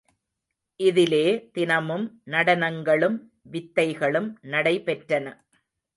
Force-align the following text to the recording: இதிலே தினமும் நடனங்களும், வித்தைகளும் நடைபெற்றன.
இதிலே 0.79 1.49
தினமும் 1.51 2.21
நடனங்களும், 2.25 3.17
வித்தைகளும் 3.51 4.29
நடைபெற்றன. 4.43 5.27